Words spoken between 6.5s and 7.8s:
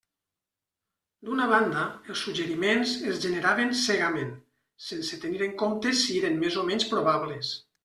o menys probables.